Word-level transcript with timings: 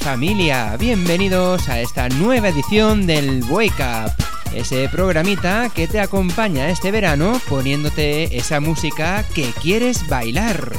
familia, 0.00 0.74
bienvenidos 0.78 1.68
a 1.68 1.80
esta 1.80 2.08
nueva 2.08 2.48
edición 2.48 3.06
del 3.06 3.44
Wake 3.44 3.82
Up, 3.82 4.10
ese 4.54 4.88
programita 4.88 5.68
que 5.68 5.86
te 5.86 6.00
acompaña 6.00 6.70
este 6.70 6.90
verano 6.90 7.38
poniéndote 7.46 8.38
esa 8.38 8.60
música 8.60 9.22
que 9.34 9.52
quieres 9.60 10.08
bailar. 10.08 10.72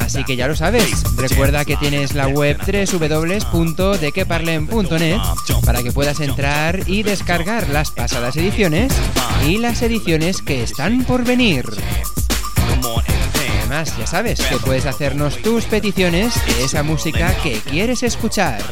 Así 0.00 0.22
que 0.24 0.36
ya 0.36 0.48
lo 0.48 0.54
sabes, 0.54 1.02
recuerda 1.16 1.64
que 1.64 1.78
tienes 1.78 2.14
la 2.14 2.28
web 2.28 2.58
www.dequeparlen.net 2.58 5.20
para 5.64 5.82
que 5.82 5.92
puedas 5.92 6.20
entrar 6.20 6.80
y 6.86 7.02
descargar 7.02 7.70
las 7.70 7.90
pasadas 7.90 8.36
ediciones 8.36 8.92
y 9.48 9.56
las 9.56 9.80
ediciones 9.80 10.42
que 10.42 10.62
están 10.62 11.04
por 11.04 11.24
venir. 11.24 11.64
Además, 13.74 13.98
ya 13.98 14.06
sabes 14.06 14.40
que 14.40 14.56
puedes 14.58 14.86
hacernos 14.86 15.36
tus 15.42 15.64
peticiones 15.64 16.32
de 16.46 16.62
esa 16.62 16.84
música 16.84 17.34
que 17.42 17.54
quieres 17.58 18.04
escuchar. 18.04 18.62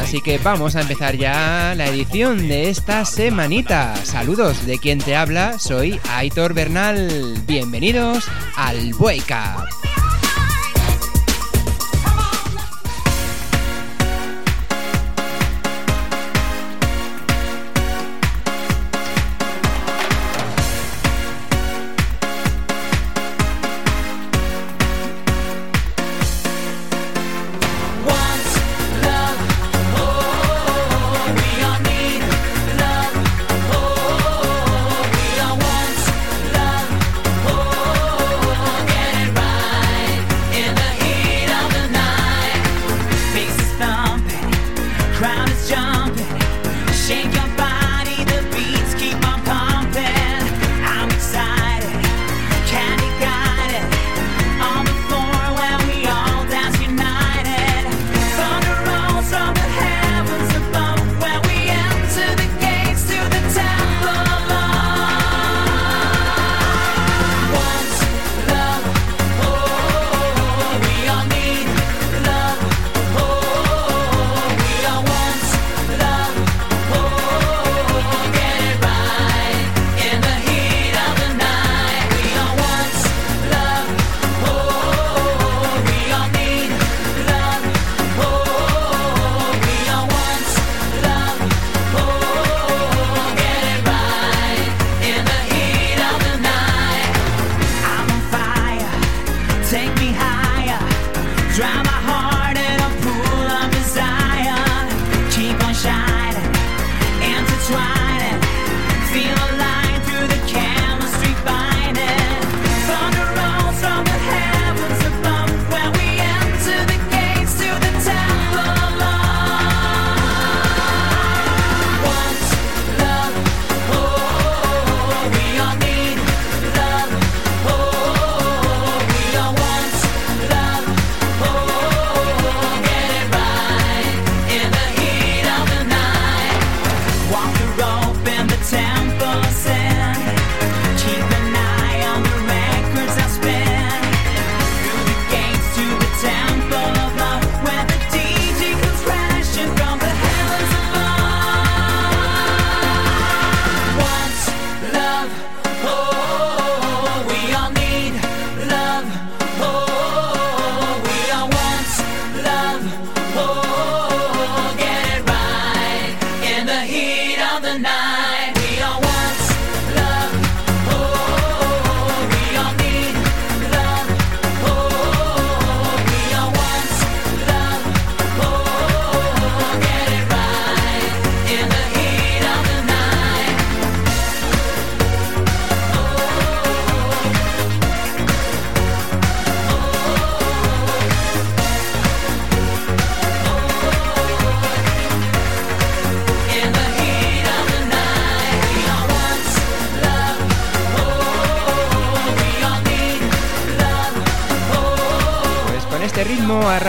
Así 0.00 0.22
que 0.22 0.38
vamos 0.38 0.74
a 0.74 0.80
empezar 0.80 1.18
ya 1.18 1.74
la 1.76 1.86
edición 1.86 2.48
de 2.48 2.70
esta 2.70 3.04
semanita. 3.04 3.94
Saludos 4.04 4.64
de 4.64 4.78
quien 4.78 5.00
te 5.00 5.14
habla, 5.14 5.58
soy 5.58 6.00
Aitor 6.12 6.54
Bernal. 6.54 7.34
Bienvenidos 7.46 8.24
al 8.56 8.94
Wake 8.94 9.34
Up. 9.34 9.87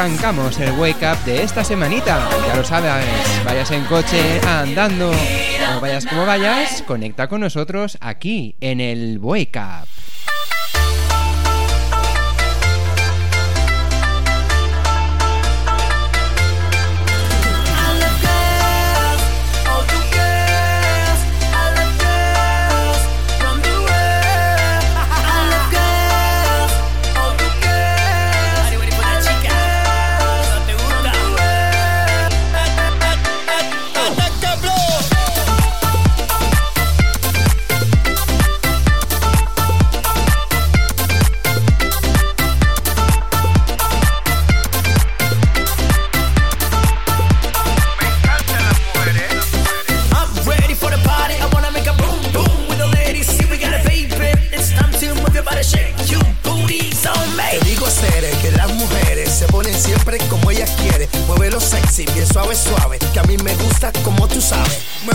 Arrancamos 0.09 0.59
el 0.59 0.71
wake 0.71 1.03
up 1.03 1.23
de 1.23 1.43
esta 1.43 1.63
semanita. 1.63 2.27
Ya 2.47 2.55
lo 2.55 2.63
sabes, 2.63 3.05
vayas 3.45 3.69
en 3.71 3.83
coche, 3.85 4.41
andando 4.47 5.11
vayas 5.79 6.05
como 6.05 6.25
vayas, 6.25 6.81
conecta 6.83 7.27
con 7.27 7.41
nosotros 7.41 7.97
aquí 8.01 8.55
en 8.59 8.81
el 8.81 9.19
wake 9.19 9.57
up. 9.57 9.88
artista 63.83 64.03
como 64.03 64.27
tú 64.27 64.41
sabes. 64.41 64.79
Me 65.05 65.13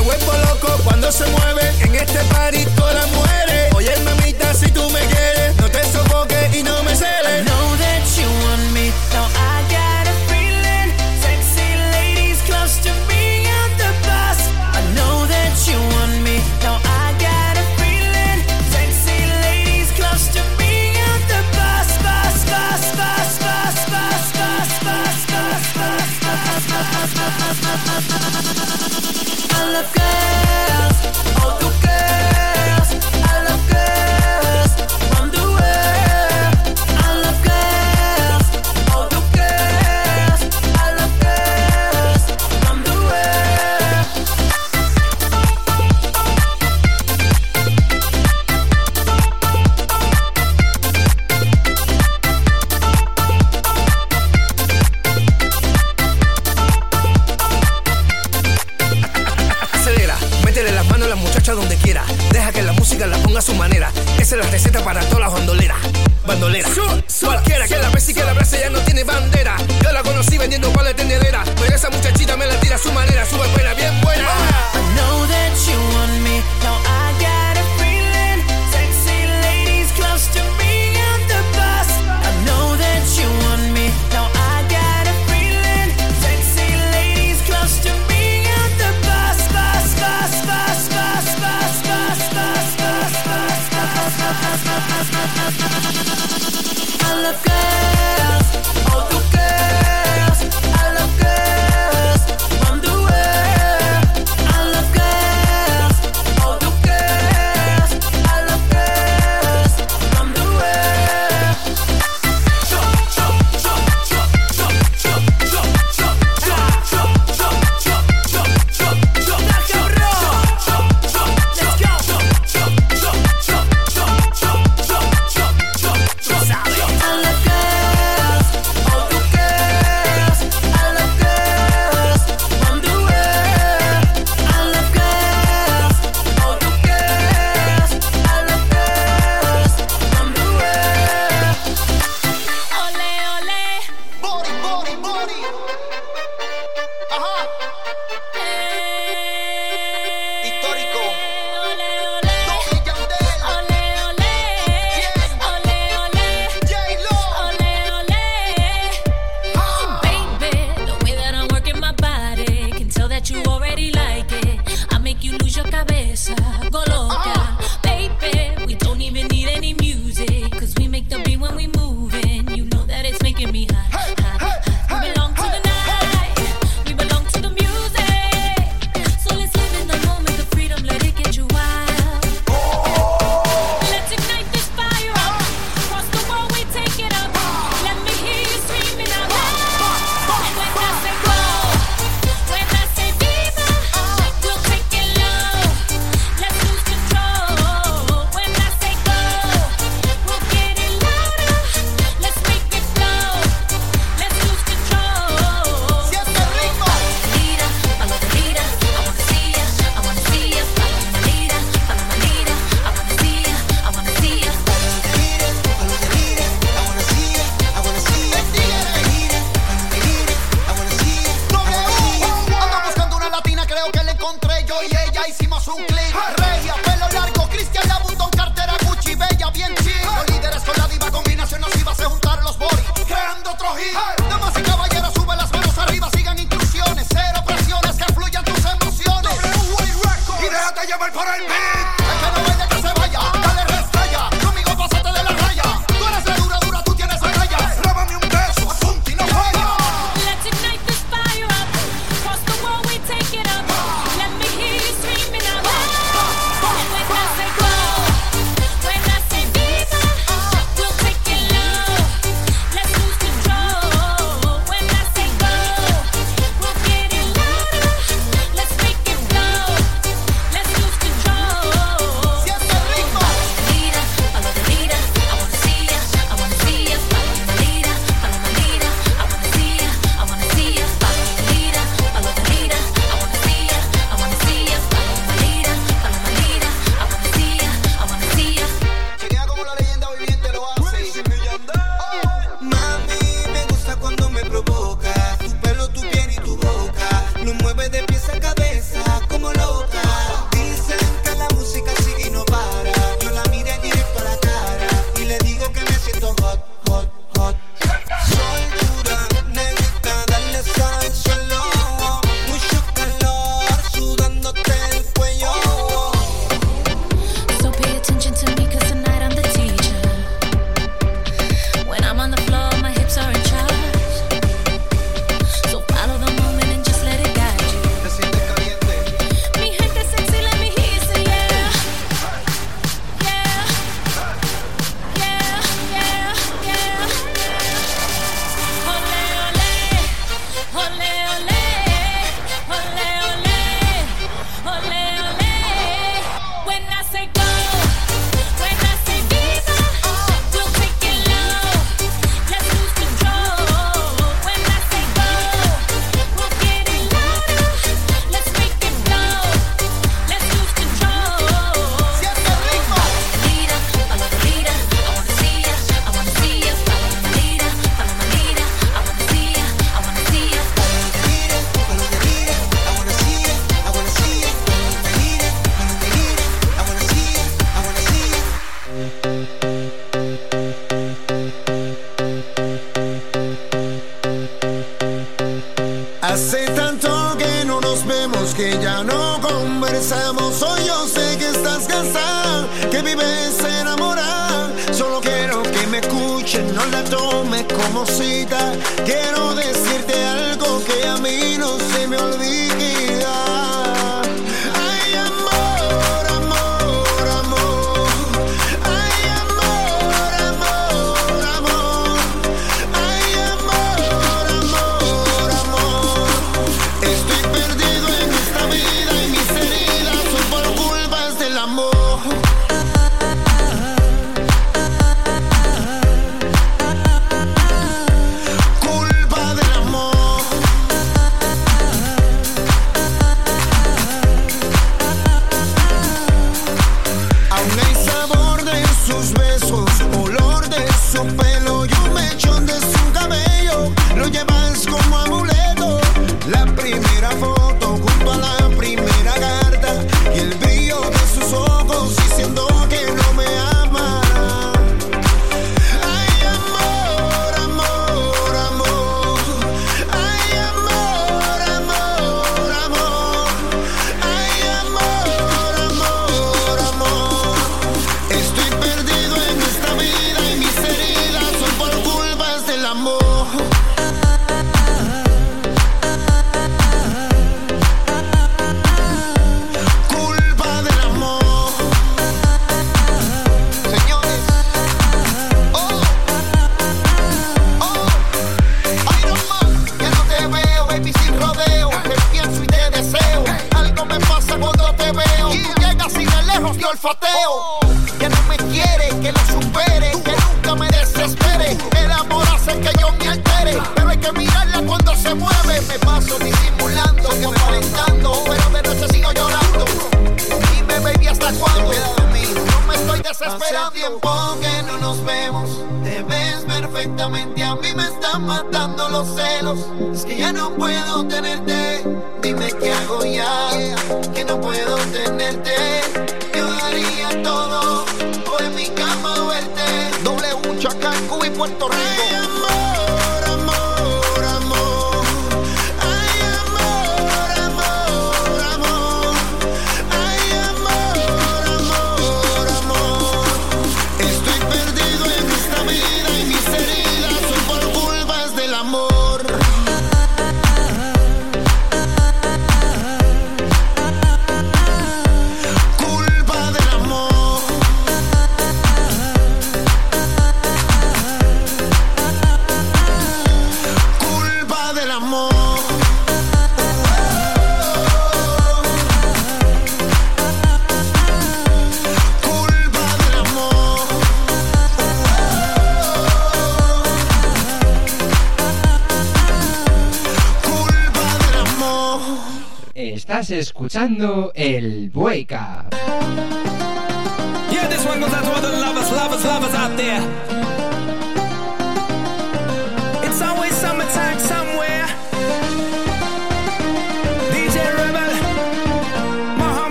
Estás 583.35 583.50
escuchando 583.50 584.53
el 584.55 585.11
Bueca. 585.11 585.88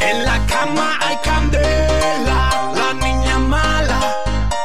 En 0.00 0.24
la 0.24 0.38
cama 0.46 0.98
hay 1.00 1.16
candela, 1.24 2.72
la 2.74 2.94
niña 2.94 3.38
mala 3.38 4.00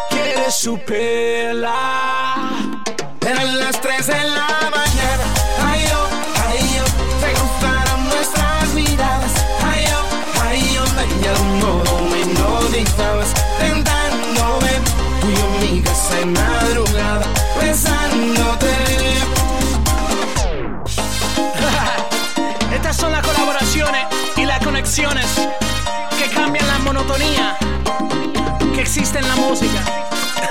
quiere 0.09 0.51
su 0.51 0.77
pela. 0.77 2.02
existe 28.95 29.17
en 29.17 29.27
la 29.27 29.35
música. 29.37 29.83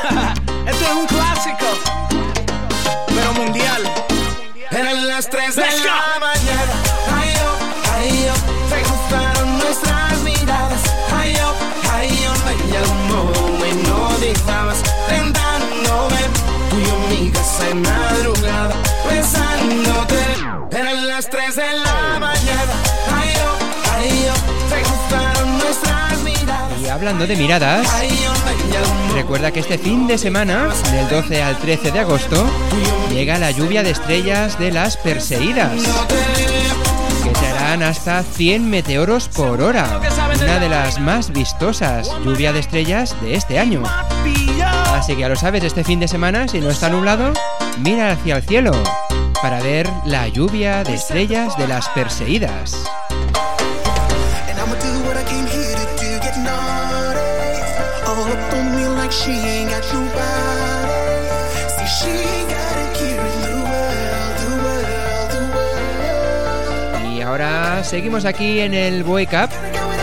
Esto 0.66 0.84
es 0.84 0.94
un 0.94 1.06
clásico, 1.06 1.64
pero 3.06 3.32
mundial. 3.34 3.82
Eran 4.68 5.06
las 5.06 5.30
3 5.30 5.54
de 5.54 5.62
Let's 5.62 5.84
la. 5.84 6.21
Hablando 27.02 27.26
de 27.26 27.34
miradas, 27.34 27.92
recuerda 29.12 29.50
que 29.50 29.58
este 29.58 29.76
fin 29.76 30.06
de 30.06 30.16
semana, 30.16 30.68
del 30.92 31.08
12 31.08 31.42
al 31.42 31.58
13 31.58 31.90
de 31.90 31.98
agosto, 31.98 32.48
llega 33.10 33.38
la 33.38 33.50
lluvia 33.50 33.82
de 33.82 33.90
estrellas 33.90 34.56
de 34.60 34.70
las 34.70 34.96
perseguidas, 34.98 35.82
que 37.24 37.34
se 37.34 37.46
harán 37.48 37.82
hasta 37.82 38.22
100 38.22 38.70
meteoros 38.70 39.26
por 39.26 39.62
hora, 39.62 40.00
una 40.40 40.60
de 40.60 40.68
las 40.68 41.00
más 41.00 41.32
vistosas 41.32 42.08
lluvia 42.24 42.52
de 42.52 42.60
estrellas 42.60 43.16
de 43.20 43.34
este 43.34 43.58
año. 43.58 43.82
Así 44.94 45.16
que 45.16 45.22
ya 45.22 45.28
lo 45.28 45.34
sabes, 45.34 45.64
este 45.64 45.82
fin 45.82 45.98
de 45.98 46.06
semana, 46.06 46.46
si 46.46 46.60
no 46.60 46.70
está 46.70 46.88
nublado, 46.88 47.32
mira 47.78 48.12
hacia 48.12 48.36
el 48.36 48.44
cielo 48.44 48.80
para 49.42 49.60
ver 49.60 49.90
la 50.04 50.28
lluvia 50.28 50.84
de 50.84 50.94
estrellas 50.94 51.58
de 51.58 51.66
las 51.66 51.88
perseguidas. 51.88 52.76
Seguimos 67.82 68.24
aquí 68.24 68.60
en 68.60 68.74
el 68.74 69.02
Wake 69.02 69.36
Up, 69.36 69.50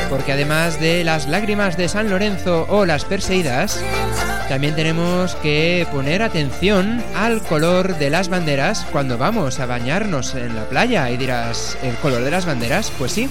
porque 0.09 0.33
además 0.33 0.79
de 0.79 1.03
las 1.03 1.27
lágrimas 1.27 1.77
de 1.77 1.87
San 1.87 2.09
Lorenzo 2.09 2.65
o 2.69 2.85
las 2.85 3.05
perseguidas, 3.05 3.81
también 4.47 4.75
tenemos 4.75 5.35
que 5.35 5.87
poner 5.91 6.21
atención 6.21 7.03
al 7.15 7.41
color 7.41 7.97
de 7.97 8.09
las 8.09 8.29
banderas 8.29 8.85
cuando 8.91 9.17
vamos 9.17 9.59
a 9.59 9.65
bañarnos 9.65 10.35
en 10.35 10.55
la 10.55 10.69
playa. 10.69 11.09
Y 11.09 11.17
dirás, 11.17 11.77
¿el 11.81 11.95
color 11.95 12.23
de 12.23 12.31
las 12.31 12.45
banderas? 12.45 12.91
Pues 12.97 13.11
sí, 13.11 13.29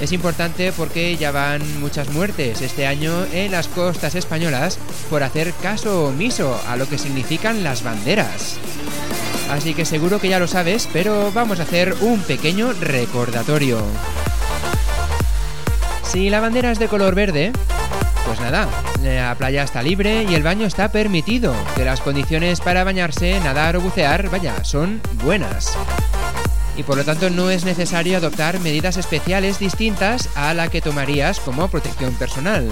es 0.00 0.12
importante 0.12 0.72
porque 0.72 1.16
ya 1.16 1.32
van 1.32 1.80
muchas 1.80 2.08
muertes 2.10 2.62
este 2.62 2.86
año 2.86 3.26
en 3.32 3.50
las 3.52 3.68
costas 3.68 4.14
españolas 4.14 4.78
por 5.10 5.22
hacer 5.22 5.52
caso 5.54 6.06
omiso 6.06 6.60
a 6.68 6.76
lo 6.76 6.88
que 6.88 6.98
significan 6.98 7.64
las 7.64 7.82
banderas 7.82 8.58
así 9.50 9.74
que 9.74 9.84
seguro 9.84 10.20
que 10.20 10.28
ya 10.28 10.38
lo 10.38 10.46
sabes, 10.46 10.88
pero 10.92 11.32
vamos 11.32 11.60
a 11.60 11.64
hacer 11.64 11.94
un 12.00 12.20
pequeño 12.20 12.72
recordatorio. 12.80 13.80
Si 16.04 16.30
la 16.30 16.40
bandera 16.40 16.70
es 16.70 16.78
de 16.78 16.88
color 16.88 17.14
verde, 17.14 17.52
pues 18.26 18.40
nada, 18.40 18.68
la 19.02 19.34
playa 19.36 19.62
está 19.62 19.82
libre 19.82 20.24
y 20.24 20.34
el 20.34 20.42
baño 20.42 20.66
está 20.66 20.90
permitido, 20.90 21.54
que 21.76 21.84
las 21.84 22.00
condiciones 22.00 22.60
para 22.60 22.84
bañarse, 22.84 23.38
nadar 23.40 23.76
o 23.76 23.80
bucear, 23.80 24.28
vaya, 24.30 24.64
son 24.64 25.00
buenas. 25.24 25.76
Y 26.76 26.82
por 26.82 26.96
lo 26.96 27.04
tanto 27.04 27.28
no 27.30 27.50
es 27.50 27.64
necesario 27.64 28.16
adoptar 28.16 28.60
medidas 28.60 28.96
especiales 28.96 29.58
distintas 29.58 30.28
a 30.36 30.54
la 30.54 30.68
que 30.68 30.80
tomarías 30.80 31.40
como 31.40 31.68
protección 31.68 32.14
personal. 32.14 32.68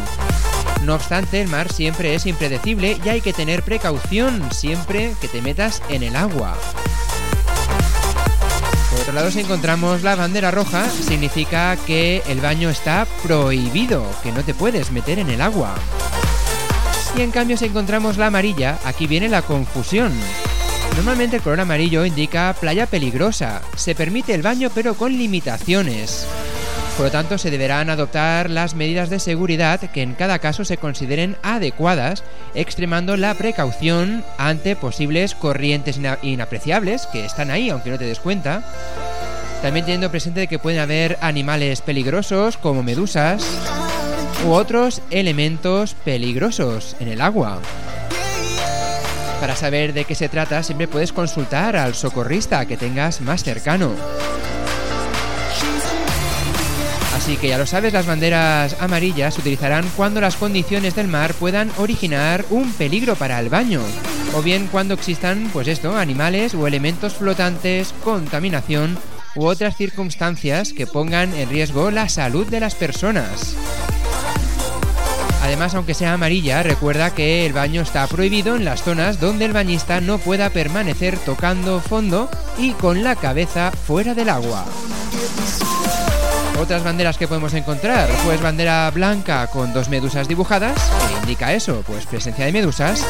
No 0.86 0.94
obstante, 0.94 1.40
el 1.40 1.48
mar 1.48 1.72
siempre 1.72 2.14
es 2.14 2.26
impredecible 2.26 2.96
y 3.04 3.08
hay 3.08 3.20
que 3.20 3.32
tener 3.32 3.64
precaución 3.64 4.52
siempre 4.52 5.16
que 5.20 5.26
te 5.26 5.42
metas 5.42 5.82
en 5.88 6.04
el 6.04 6.14
agua. 6.14 6.56
Por 8.92 9.00
otro 9.00 9.12
lado, 9.12 9.32
si 9.32 9.40
encontramos 9.40 10.04
la 10.04 10.14
bandera 10.14 10.52
roja, 10.52 10.88
significa 10.88 11.76
que 11.88 12.22
el 12.28 12.40
baño 12.40 12.70
está 12.70 13.04
prohibido, 13.24 14.06
que 14.22 14.30
no 14.30 14.44
te 14.44 14.54
puedes 14.54 14.92
meter 14.92 15.18
en 15.18 15.28
el 15.28 15.40
agua. 15.40 15.74
Y 17.18 17.22
en 17.22 17.32
cambio, 17.32 17.56
si 17.56 17.64
encontramos 17.64 18.16
la 18.16 18.28
amarilla, 18.28 18.78
aquí 18.84 19.08
viene 19.08 19.28
la 19.28 19.42
confusión. 19.42 20.12
Normalmente 20.94 21.34
el 21.34 21.42
color 21.42 21.62
amarillo 21.62 22.04
indica 22.04 22.54
playa 22.60 22.86
peligrosa, 22.86 23.60
se 23.74 23.96
permite 23.96 24.34
el 24.34 24.42
baño 24.42 24.70
pero 24.72 24.94
con 24.94 25.18
limitaciones. 25.18 26.28
Por 26.96 27.04
lo 27.06 27.10
tanto, 27.12 27.36
se 27.36 27.50
deberán 27.50 27.90
adoptar 27.90 28.48
las 28.48 28.74
medidas 28.74 29.10
de 29.10 29.18
seguridad 29.18 29.80
que 29.80 30.00
en 30.00 30.14
cada 30.14 30.38
caso 30.38 30.64
se 30.64 30.78
consideren 30.78 31.36
adecuadas, 31.42 32.24
extremando 32.54 33.18
la 33.18 33.34
precaución 33.34 34.24
ante 34.38 34.76
posibles 34.76 35.34
corrientes 35.34 35.98
ina- 35.98 36.18
inapreciables 36.22 37.06
que 37.06 37.26
están 37.26 37.50
ahí, 37.50 37.68
aunque 37.68 37.90
no 37.90 37.98
te 37.98 38.06
des 38.06 38.18
cuenta. 38.18 38.62
También 39.60 39.84
teniendo 39.84 40.10
presente 40.10 40.46
que 40.46 40.58
pueden 40.58 40.80
haber 40.80 41.18
animales 41.20 41.82
peligrosos 41.82 42.56
como 42.56 42.82
medusas 42.82 43.44
u 44.46 44.52
otros 44.52 45.02
elementos 45.10 45.94
peligrosos 46.02 46.96
en 47.00 47.08
el 47.08 47.20
agua. 47.20 47.58
Para 49.38 49.54
saber 49.54 49.92
de 49.92 50.06
qué 50.06 50.14
se 50.14 50.30
trata, 50.30 50.62
siempre 50.62 50.88
puedes 50.88 51.12
consultar 51.12 51.76
al 51.76 51.94
socorrista 51.94 52.64
que 52.64 52.78
tengas 52.78 53.20
más 53.20 53.44
cercano. 53.44 53.92
Así 57.26 57.38
que 57.38 57.48
ya 57.48 57.58
lo 57.58 57.66
sabes, 57.66 57.92
las 57.92 58.06
banderas 58.06 58.76
amarillas 58.78 59.34
se 59.34 59.40
utilizarán 59.40 59.84
cuando 59.96 60.20
las 60.20 60.36
condiciones 60.36 60.94
del 60.94 61.08
mar 61.08 61.34
puedan 61.34 61.72
originar 61.76 62.44
un 62.50 62.72
peligro 62.72 63.16
para 63.16 63.40
el 63.40 63.48
baño, 63.48 63.80
o 64.32 64.42
bien 64.42 64.68
cuando 64.70 64.94
existan, 64.94 65.50
pues 65.52 65.66
esto, 65.66 65.96
animales 65.96 66.54
o 66.54 66.68
elementos 66.68 67.14
flotantes, 67.14 67.92
contaminación 68.04 68.96
u 69.34 69.46
otras 69.46 69.76
circunstancias 69.76 70.72
que 70.72 70.86
pongan 70.86 71.34
en 71.34 71.50
riesgo 71.50 71.90
la 71.90 72.08
salud 72.08 72.46
de 72.46 72.60
las 72.60 72.76
personas. 72.76 73.56
Además, 75.42 75.74
aunque 75.74 75.94
sea 75.94 76.12
amarilla, 76.12 76.62
recuerda 76.62 77.12
que 77.12 77.44
el 77.44 77.52
baño 77.52 77.82
está 77.82 78.06
prohibido 78.06 78.54
en 78.54 78.64
las 78.64 78.84
zonas 78.84 79.18
donde 79.18 79.46
el 79.46 79.52
bañista 79.52 80.00
no 80.00 80.18
pueda 80.18 80.50
permanecer 80.50 81.18
tocando 81.18 81.80
fondo 81.80 82.30
y 82.56 82.70
con 82.70 83.02
la 83.02 83.16
cabeza 83.16 83.72
fuera 83.72 84.14
del 84.14 84.28
agua. 84.28 84.64
Otras 86.60 86.82
banderas 86.82 87.18
que 87.18 87.28
podemos 87.28 87.52
encontrar, 87.54 88.08
pues 88.24 88.40
bandera 88.40 88.90
blanca 88.90 89.46
con 89.48 89.72
dos 89.72 89.88
medusas 89.88 90.26
dibujadas, 90.26 90.74
que 91.08 91.14
indica 91.20 91.52
eso, 91.52 91.82
pues 91.86 92.06
presencia 92.06 92.46
de 92.46 92.52
medusas, 92.52 93.04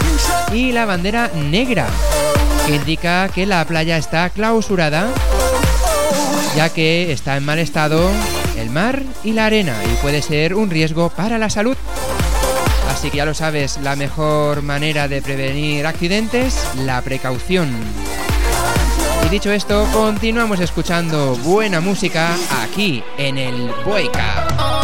y 0.52 0.72
la 0.72 0.84
bandera 0.84 1.30
negra, 1.34 1.86
que 2.66 2.74
indica 2.74 3.28
que 3.28 3.46
la 3.46 3.64
playa 3.64 3.98
está 3.98 4.30
clausurada, 4.30 5.08
ya 6.56 6.70
que 6.70 7.12
está 7.12 7.36
en 7.36 7.44
mal 7.44 7.58
estado 7.58 8.10
el 8.58 8.70
mar 8.70 9.02
y 9.22 9.32
la 9.32 9.46
arena 9.46 9.76
y 9.84 9.96
puede 10.02 10.22
ser 10.22 10.54
un 10.54 10.70
riesgo 10.70 11.10
para 11.10 11.38
la 11.38 11.50
salud. 11.50 11.76
Así 12.90 13.10
que 13.10 13.18
ya 13.18 13.26
lo 13.26 13.34
sabes, 13.34 13.78
la 13.82 13.94
mejor 13.94 14.62
manera 14.62 15.06
de 15.06 15.22
prevenir 15.22 15.86
accidentes, 15.86 16.58
la 16.84 17.02
precaución. 17.02 17.68
Y 19.26 19.28
dicho 19.28 19.50
esto, 19.50 19.88
continuamos 19.92 20.60
escuchando 20.60 21.34
buena 21.38 21.80
música 21.80 22.36
aquí 22.62 23.02
en 23.18 23.38
el 23.38 23.72
Boica. 23.84 24.75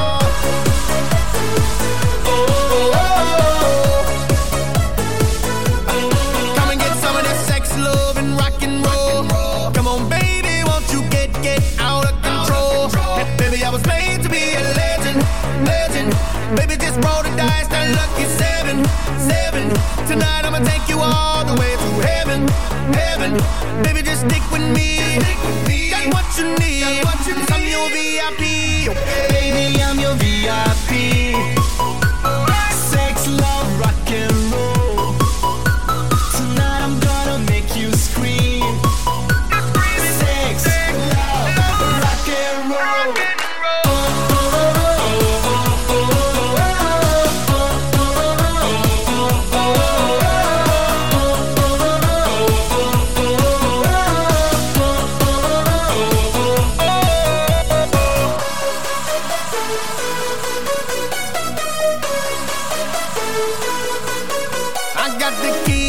you 26.42 26.54
need. 26.56 26.82
Some 27.48 27.62
you 27.62 27.88
VIP. 27.94 29.31
the 65.42 65.64
key. 65.64 65.81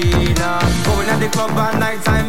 Them. 0.00 0.84
Going 0.84 1.08
at 1.08 1.18
the 1.18 1.28
club 1.28 1.50
at 1.52 1.78
night 1.78 2.02
time, 2.02 2.25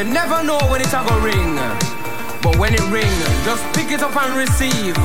You 0.00 0.06
never 0.06 0.42
know 0.42 0.58
when 0.70 0.80
it's 0.80 0.94
a 0.94 1.04
go 1.06 1.20
ring. 1.20 1.56
But 2.40 2.56
when 2.56 2.72
it 2.72 2.80
ring, 2.88 3.12
just 3.44 3.62
pick 3.76 3.92
it 3.92 4.00
up 4.00 4.16
and 4.16 4.34
receive. 4.34 4.96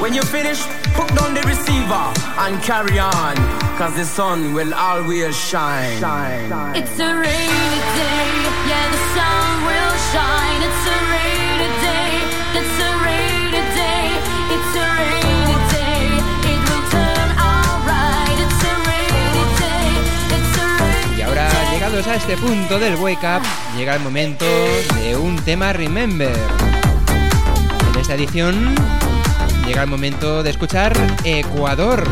When 0.00 0.14
you 0.14 0.22
finish, 0.22 0.62
put 0.94 1.08
down 1.16 1.34
the 1.34 1.42
receiver 1.42 2.04
and 2.38 2.62
carry 2.62 3.00
on. 3.00 3.34
Cause 3.76 3.96
the 3.96 4.04
sun 4.04 4.54
will 4.54 4.72
always 4.72 5.36
shine. 5.36 5.98
shine. 5.98 6.76
It's 6.76 7.00
a 7.00 7.16
rainy 7.16 7.78
day, 7.98 8.30
yeah, 8.70 8.86
the 8.94 9.02
sun 9.18 9.66
will 9.66 9.94
shine. 10.14 10.62
It's 10.62 10.86
a 10.86 10.98
rainy 11.10 11.43
llegados 21.94 22.06
a 22.08 22.16
este 22.16 22.36
punto 22.36 22.78
del 22.80 22.96
Wake 22.96 23.24
Up, 23.24 23.42
llega 23.76 23.94
el 23.94 24.02
momento 24.02 24.44
de 24.96 25.16
un 25.16 25.36
tema 25.36 25.72
Remember. 25.72 26.34
En 27.92 28.00
esta 28.00 28.14
edición 28.14 28.74
llega 29.64 29.84
el 29.84 29.88
momento 29.88 30.42
de 30.42 30.50
escuchar 30.50 30.96
Ecuador, 31.24 32.02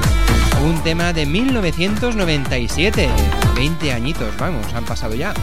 un 0.63 0.81
tema 0.85 1.13
de 1.13 1.27
1997. 1.27 3.09
20 3.57 3.93
añitos, 3.93 4.37
vamos, 4.37 4.73
han 4.73 4.85
pasado 4.85 5.15
ya. 5.15 5.35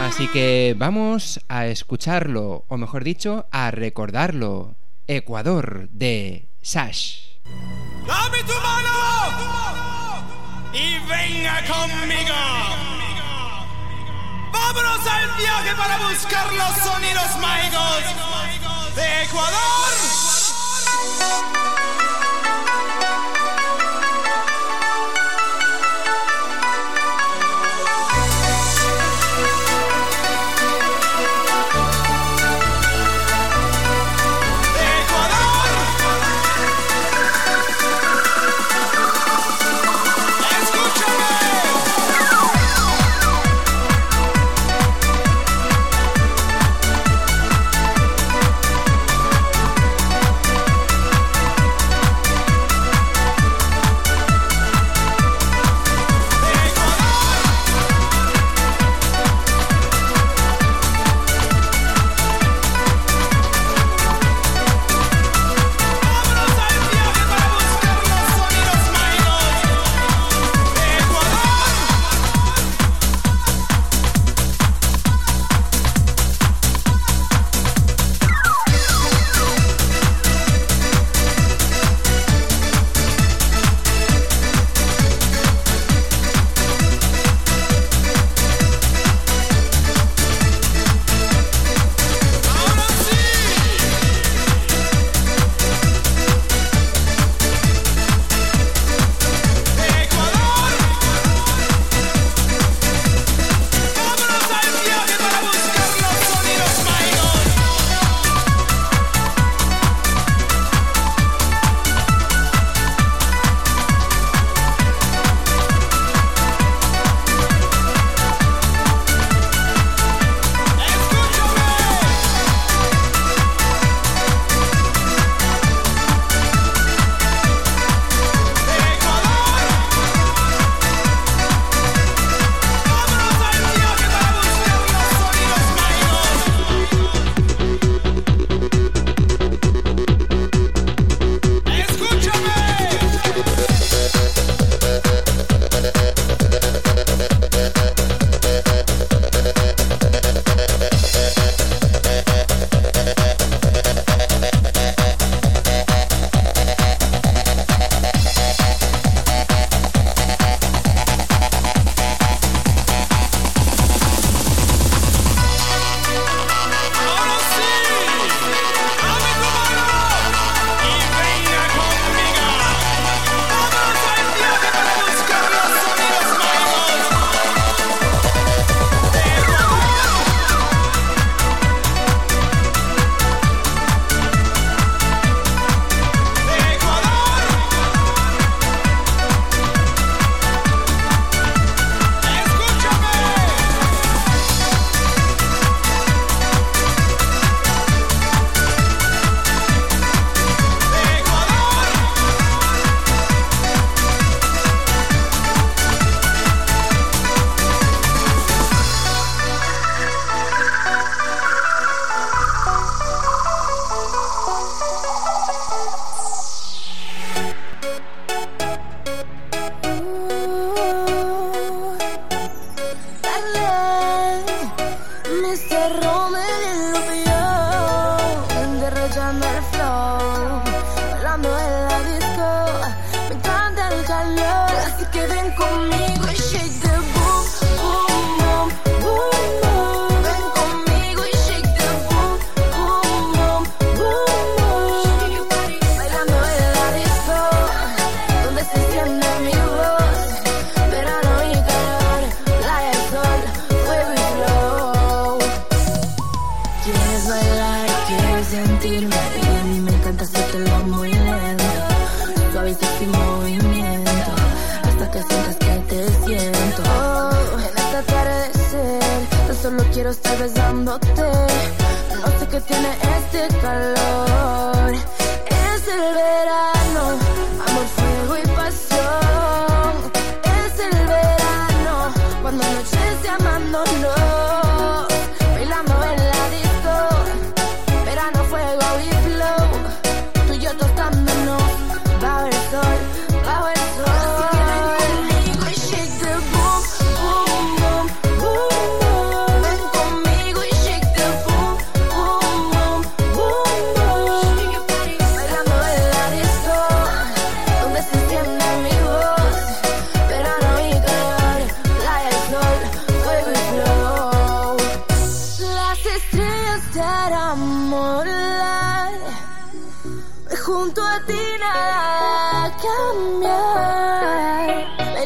Así 0.00 0.26
que 0.28 0.74
vamos 0.78 1.40
a 1.48 1.66
escucharlo, 1.66 2.64
o 2.68 2.78
mejor 2.78 3.04
dicho, 3.04 3.46
a 3.50 3.70
recordarlo. 3.70 4.74
Ecuador 5.06 5.88
de 5.90 6.48
Sash. 6.62 7.18
¡Dame 8.06 8.42
tu 8.44 8.54
mano! 8.54 9.55
Y 10.78 10.98
venga 11.08 11.62
conmigo. 11.64 12.34
Vámonos 14.52 15.06
al 15.06 15.30
viaje 15.38 15.74
para 15.74 15.96
buscar 16.06 16.52
los 16.52 16.76
sonidos 16.84 17.36
mágicos 17.40 18.04
de 18.94 19.22
Ecuador. 19.22 19.56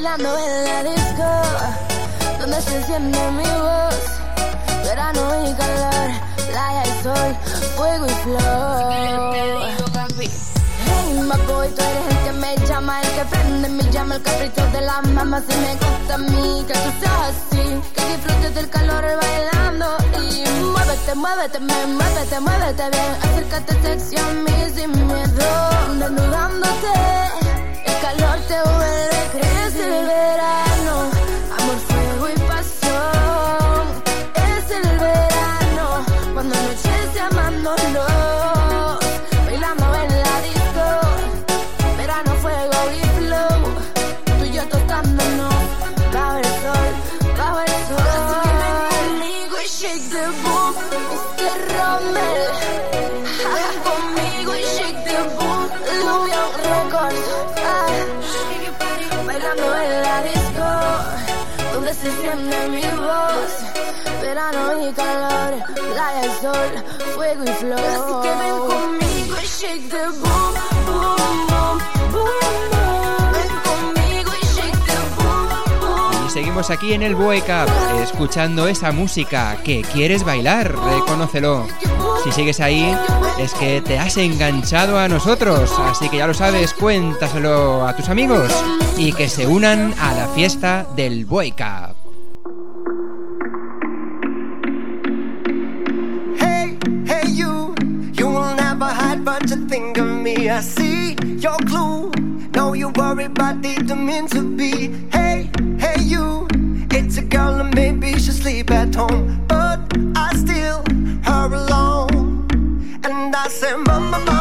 Bailando 0.03 0.31
en 0.39 0.65
la 0.65 0.83
disco, 0.83 1.29
donde 2.39 2.63
se 2.63 2.75
enciende 2.75 3.19
mi 3.33 3.43
voz. 3.43 4.01
Verano 4.83 5.21
y 5.47 5.53
calor, 5.53 6.11
playa 6.49 6.83
y 6.87 7.03
sol, 7.03 7.37
fuego 7.77 8.07
y 8.07 8.15
flow. 8.25 9.33
Hey, 10.87 11.21
my 11.21 11.37
boy, 11.47 11.69
tú 11.69 11.83
eres 11.83 12.07
el 12.09 12.19
que 12.25 12.33
me 12.33 12.57
llama, 12.67 13.03
el 13.03 13.09
que 13.11 13.25
prende 13.27 13.69
mi 13.69 13.83
llama, 13.91 14.15
el 14.15 14.23
capricho 14.23 14.67
de 14.73 14.81
la 14.81 15.03
mamá. 15.03 15.43
Si 15.47 15.55
me 15.59 15.75
gusta 15.75 16.15
a 16.15 16.17
mí, 16.17 16.65
que 16.67 16.73
tú 16.73 16.91
seas 17.01 17.21
así, 17.29 17.83
que 17.95 18.05
disfrutes 18.07 18.55
del 18.55 18.71
calor 18.71 19.05
bailando. 19.05 19.87
Y 20.19 20.49
muévete, 20.63 21.15
muévete, 21.15 21.61
me, 21.61 21.87
muévete, 21.89 22.41
muévete 22.41 22.89
bien. 22.89 23.17
Acércate 23.23 23.83
sexy 23.83 24.17
a 24.17 24.23
mí 24.33 24.73
sin 24.75 24.93
miedo, 25.07 25.69
desnudándote. 25.99 27.60
Calor 28.01 28.39
te 28.49 28.55
vuelve, 28.55 29.31
crece 29.33 29.85
el 29.85 30.07
verano. 30.07 31.20
Mi 62.71 62.83
voz. 62.83 63.53
Verano 64.21 64.89
y 64.89 64.93
calor, 64.93 65.55
playa 65.75 66.21
y 66.23 66.43
sol, 66.43 66.71
fuego 67.15 67.45
y 67.45 67.49
flor. 67.49 67.81
Así 67.81 68.13
que 68.23 68.29
ven 68.29 68.59
conmigo 68.69 69.37
y 69.43 69.47
shake 69.47 69.89
the 69.91 70.07
boom, 70.21 70.55
boom, 70.87 71.47
boom, 71.47 71.79
boom, 72.13 72.29
boom. 72.71 73.33
Ven 73.33 73.53
conmigo 73.65 74.31
y 74.41 74.47
shake 74.47 74.85
the 74.87 74.99
boom, 75.17 75.49
boom. 75.81 76.27
Y 76.27 76.31
seguimos 76.31 76.71
aquí 76.71 76.93
en 76.93 77.03
el 77.03 77.15
Wake 77.15 77.51
Up, 77.51 77.71
escuchando 78.03 78.69
esa 78.69 78.93
música 78.93 79.57
que 79.65 79.83
quieres 79.83 80.25
bailar, 80.25 80.73
reconócelo. 80.73 81.67
Si 82.25 82.33
sigues 82.33 82.61
ahí, 82.61 82.95
es 83.39 83.55
que 83.55 83.81
te 83.81 83.99
has 83.99 84.19
enganchado 84.19 84.99
a 84.99 85.09
nosotros, 85.09 85.73
así 85.79 86.11
que 86.11 86.19
ya 86.19 86.27
lo 86.27 86.35
sabes, 86.35 86.75
cuéntaselo 86.75 87.87
a 87.87 87.97
tus 87.97 88.11
amigos 88.11 88.53
y 88.99 89.15
que 89.15 89.27
se 89.31 89.47
unan 89.47 89.95
a 89.99 90.13
la 90.13 90.29
fiesta 90.29 90.87
del 90.95 91.25
Wake 91.25 91.65
but 99.25 99.49
you 99.51 99.67
think 99.69 99.99
of 99.99 100.07
me. 100.07 100.49
I 100.49 100.61
see 100.61 101.15
your 101.39 101.57
clue. 101.69 102.11
No, 102.55 102.73
you 102.73 102.89
worry, 102.91 103.29
but 103.29 103.61
didn't 103.61 104.05
mean 104.05 104.27
to 104.29 104.43
be. 104.57 104.89
Hey, 105.11 105.51
hey, 105.79 106.01
you. 106.03 106.49
It's 106.91 107.19
a 107.19 107.23
girl, 107.23 107.61
and 107.61 107.75
maybe 107.75 108.13
she 108.15 108.33
sleep 108.33 108.71
at 108.71 108.95
home, 108.95 109.45
but 109.47 109.81
I 110.17 110.33
still 110.35 110.83
her 111.25 111.55
alone. 111.55 112.49
And 113.05 113.35
I 113.35 113.49
say, 113.49 113.75
Mama, 113.77 114.19
Mama, 114.19 114.40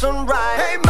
sunrise. 0.00 0.58
Hey, 0.58 0.76
mama, 0.78 0.89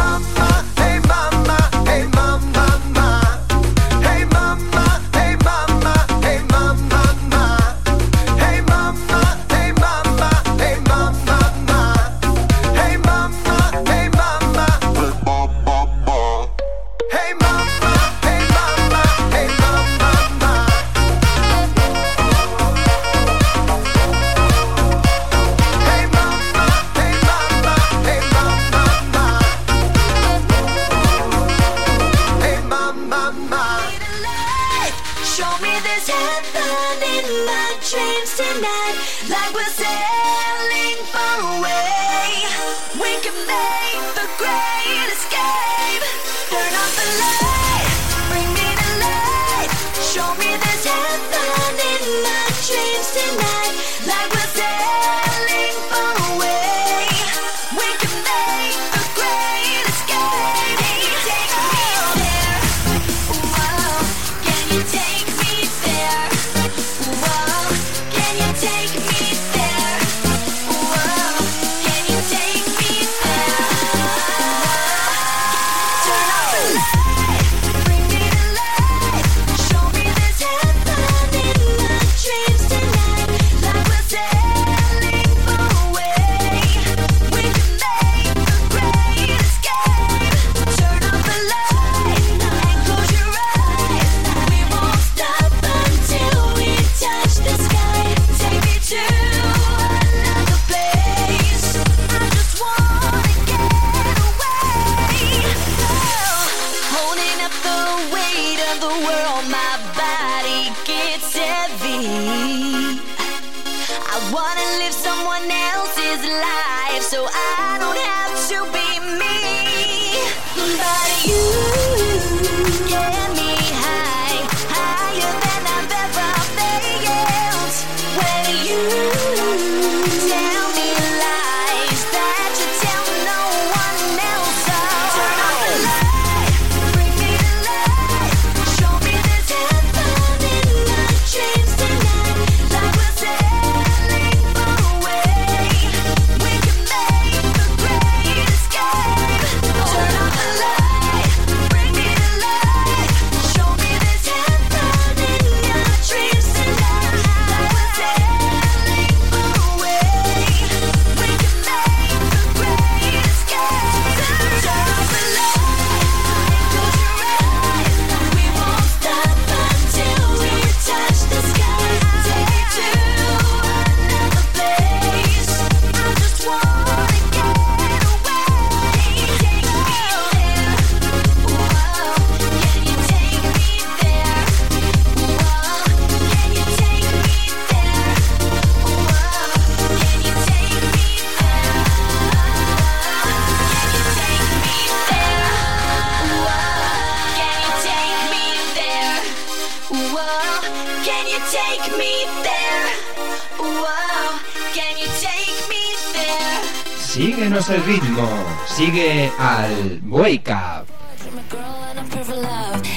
Síguenos 207.11 207.69
el 207.69 207.83
ritmo, 207.83 208.25
sigue 208.65 209.29
al 209.37 209.99
Wake 210.07 210.49
Up. 210.49 210.87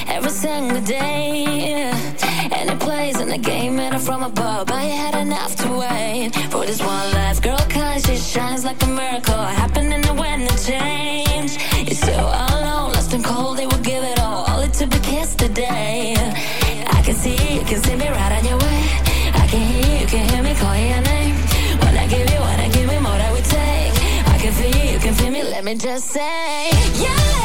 Every 0.07 0.29
single 0.31 0.79
day, 0.79 1.91
and 2.49 2.69
it 2.69 2.79
plays 2.79 3.19
in 3.19 3.27
the 3.27 3.37
game, 3.37 3.77
and 3.77 3.93
I'm 3.93 3.99
from 3.99 4.23
above. 4.23 4.71
I 4.71 4.83
had 4.83 5.15
enough 5.15 5.57
to 5.57 5.67
wait 5.67 6.33
for 6.49 6.65
this 6.65 6.79
one 6.79 7.11
life. 7.11 7.41
Girl, 7.41 7.57
cause 7.69 8.05
she 8.05 8.15
shines 8.15 8.63
like 8.63 8.81
a 8.83 8.87
miracle, 8.87 9.35
happening 9.35 10.01
when 10.15 10.45
the 10.45 10.63
change. 10.65 11.57
You're 11.85 11.95
so 11.95 12.13
alone, 12.13 12.93
lost 12.93 13.13
and 13.13 13.21
cold, 13.21 13.57
they 13.57 13.65
will 13.65 13.83
give 13.83 14.01
it 14.01 14.17
all, 14.21 14.45
all 14.45 14.61
it 14.61 14.71
to 14.75 14.87
be 14.87 14.99
kissed 14.99 15.39
today. 15.39 16.04
just 25.77 26.09
say 26.11 26.69
yeah. 27.01 27.44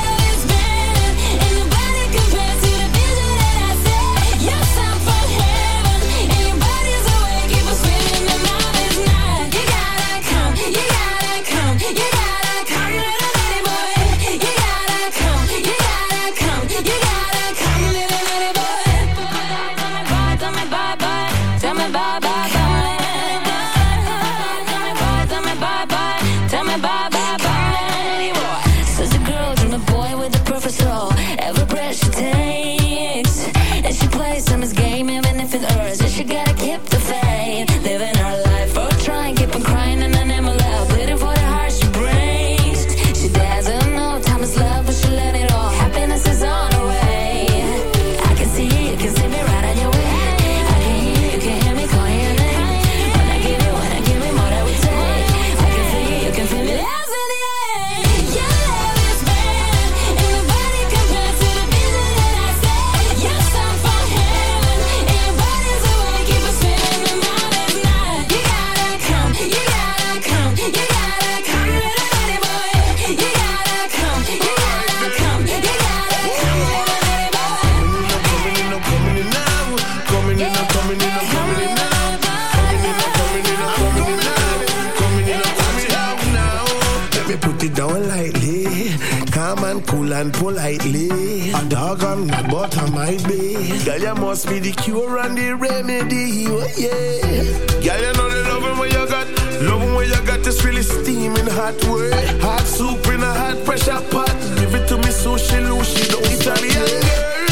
cool 90.10 90.18
and 90.18 90.32
politely. 90.32 91.50
A 91.52 91.64
dog 91.68 92.02
I'm 92.02 92.26
not, 92.26 92.50
but 92.50 92.76
I 92.78 92.90
might 92.90 93.26
be. 93.26 93.78
Girl, 93.84 93.98
you 93.98 94.14
must 94.14 94.48
be 94.48 94.58
the 94.58 94.72
cure 94.72 95.18
and 95.18 95.36
the 95.36 95.54
remedy. 95.54 96.46
Oh, 96.48 96.66
yeah. 96.76 97.80
Girl, 97.84 98.00
you 98.00 98.12
know 98.18 98.28
the 98.28 98.40
loving 98.48 98.78
where 98.78 98.88
you 98.88 99.06
got. 99.08 99.26
Loving 99.62 99.94
where 99.94 100.06
you 100.06 100.26
got 100.26 100.46
is 100.46 100.64
really 100.64 100.82
steaming 100.82 101.46
hot 101.46 101.78
way. 101.84 102.10
Hot 102.40 102.66
soup 102.66 103.06
in 103.08 103.22
a 103.22 103.32
hot 103.32 103.64
pressure 103.64 104.00
pot. 104.10 104.34
Give 104.58 104.74
it 104.74 104.88
to 104.88 104.96
me 104.98 105.10
so 105.10 105.36
she 105.36 105.58
lose. 105.60 105.88
She 105.88 106.08
don't 106.10 106.26
Italian 106.26 106.90
girl. 107.06 107.50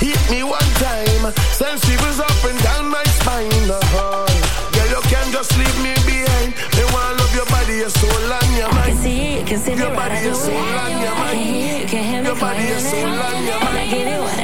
Hit 0.00 0.22
me 0.30 0.42
one 0.42 0.72
time. 0.80 1.32
Send 1.52 1.80
shivers 1.84 2.20
up 2.20 2.44
and 2.44 2.58
down 2.62 2.88
my 2.90 3.04
spine. 3.20 3.68
Oh, 3.94 4.26
girl, 4.72 4.88
you 4.88 5.02
can't 5.10 5.32
just 5.32 5.56
leave 5.58 5.78
me 5.82 5.94
behind. 6.06 6.54
Me 6.76 6.82
wanna 6.92 7.18
love 7.20 7.34
your 7.34 7.46
body, 7.46 7.76
your 7.84 7.90
soul, 7.90 8.32
and 8.38 8.56
your 8.56 8.72
mind. 8.72 8.80
I 8.80 8.90
can 8.90 8.96
see, 9.02 9.40
I 9.40 9.42
can 9.44 9.58
see 9.58 9.74
your 9.74 9.94
body, 9.94 10.18
your 10.24 10.34
soul, 10.34 10.56
and 10.56 11.00
your 11.04 11.09
body 12.40 12.62
is 12.62 12.90
so 12.90 12.96
long, 12.96 13.44
your 13.44 13.60
mind. 13.60 14.39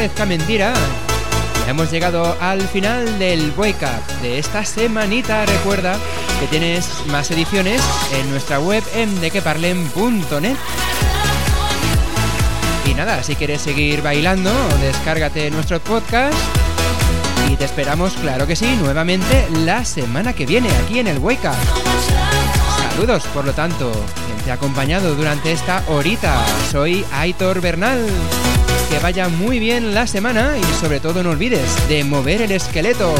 Parezca 0.00 0.24
mentira, 0.24 0.72
hemos 1.68 1.90
llegado 1.90 2.34
al 2.40 2.62
final 2.62 3.18
del 3.18 3.52
Wake 3.54 3.84
Up 3.84 4.22
de 4.22 4.38
esta 4.38 4.64
semanita. 4.64 5.44
Recuerda 5.44 5.94
que 6.40 6.46
tienes 6.46 6.88
más 7.08 7.30
ediciones 7.30 7.82
en 8.14 8.30
nuestra 8.30 8.60
web 8.60 8.82
en 8.94 9.20
dequeparlem.net. 9.20 10.56
Y 12.86 12.94
nada, 12.94 13.22
si 13.22 13.34
quieres 13.36 13.60
seguir 13.60 14.00
bailando, 14.00 14.50
descárgate 14.80 15.50
nuestro 15.50 15.78
podcast 15.80 16.32
y 17.50 17.56
te 17.56 17.66
esperamos, 17.66 18.14
claro 18.14 18.46
que 18.46 18.56
sí, 18.56 18.74
nuevamente 18.80 19.46
la 19.66 19.84
semana 19.84 20.32
que 20.32 20.46
viene 20.46 20.70
aquí 20.82 20.98
en 20.98 21.08
el 21.08 21.18
Wake 21.18 21.46
Up. 21.46 21.56
Saludos, 22.88 23.24
por 23.34 23.44
lo 23.44 23.52
tanto, 23.52 23.92
quien 24.24 24.38
te 24.46 24.50
ha 24.50 24.54
acompañado 24.54 25.14
durante 25.14 25.52
esta 25.52 25.84
horita. 25.88 26.42
Soy 26.70 27.04
Aitor 27.12 27.60
Bernal. 27.60 28.06
Que 28.90 28.98
vaya 28.98 29.28
muy 29.28 29.60
bien 29.60 29.94
la 29.94 30.06
semana 30.08 30.58
y 30.58 30.64
sobre 30.80 30.98
todo 30.98 31.22
no 31.22 31.30
olvides 31.30 31.88
de 31.88 32.02
mover 32.02 32.42
el 32.42 32.50
esqueleto. 32.50 33.14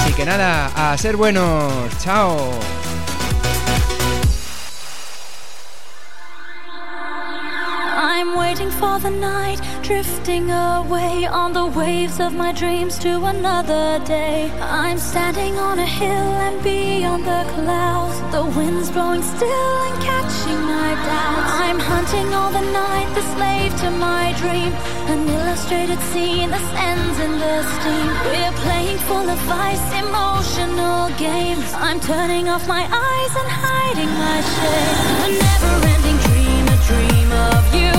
Así 0.00 0.12
que 0.12 0.24
nada, 0.24 0.66
a 0.74 0.98
ser 0.98 1.16
buenos. 1.16 1.72
Chao. 2.02 2.50
Waiting 8.58 8.80
for 8.80 8.98
the 8.98 9.10
night, 9.10 9.60
drifting 9.82 10.50
away 10.50 11.26
on 11.26 11.52
the 11.52 11.66
waves 11.78 12.18
of 12.18 12.34
my 12.34 12.50
dreams 12.52 12.98
to 12.98 13.24
another 13.26 14.04
day. 14.04 14.50
I'm 14.60 14.98
standing 14.98 15.56
on 15.58 15.78
a 15.78 15.86
hill 15.86 16.30
and 16.46 16.60
beyond 16.64 17.24
the 17.24 17.44
clouds. 17.54 18.18
The 18.32 18.44
wind's 18.58 18.90
blowing 18.90 19.22
still 19.22 19.76
and 19.86 20.02
catching 20.02 20.60
my 20.62 20.90
doubts. 21.06 21.52
I'm 21.66 21.78
hunting 21.78 22.34
all 22.34 22.50
the 22.50 22.66
night, 22.72 23.08
the 23.14 23.22
slave 23.34 23.72
to 23.82 23.90
my 23.92 24.34
dream. 24.38 24.72
An 25.12 25.28
illustrated 25.28 26.00
scene 26.10 26.50
that 26.50 26.66
ends 26.90 27.18
in 27.20 27.38
the 27.38 27.56
steam. 27.74 28.10
We're 28.26 28.58
playing 28.66 28.98
full 29.06 29.28
of 29.30 29.38
ice, 29.70 29.86
emotional 30.02 31.10
games. 31.16 31.70
I'm 31.74 32.00
turning 32.00 32.48
off 32.48 32.66
my 32.66 32.82
eyes 32.90 33.32
and 33.40 33.48
hiding 33.62 34.12
my 34.24 34.38
shame. 34.52 34.98
A 35.26 35.28
never-ending 35.46 36.18
dream, 36.26 36.64
a 36.66 36.78
dream 36.88 37.30
of 37.54 37.74
you. 37.74 37.97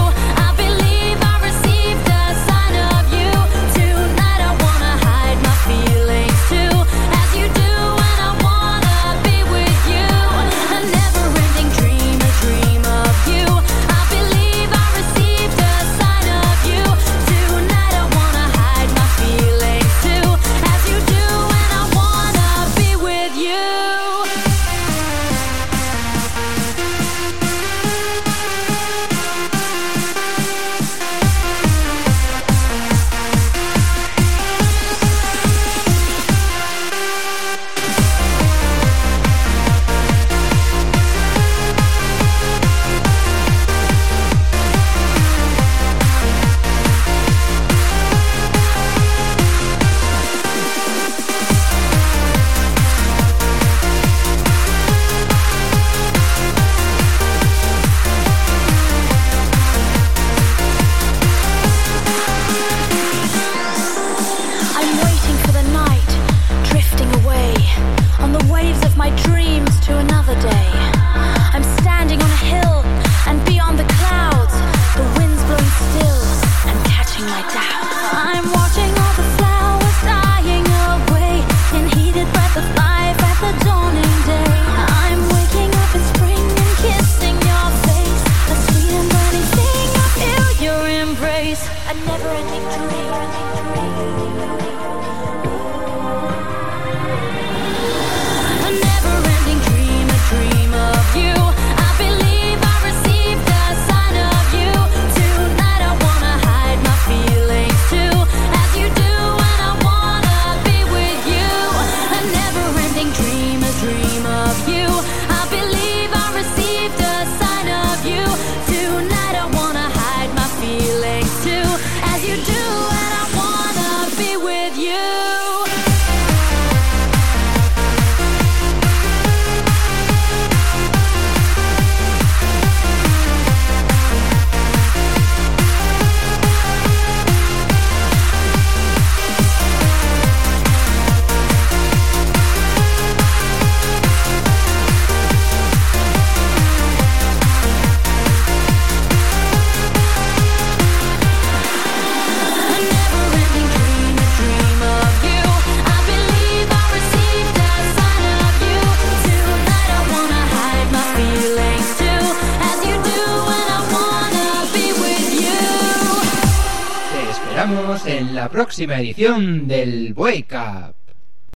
Próxima 168.88 169.02
edición 169.02 169.68
del 169.68 170.14
Up. 170.16 170.59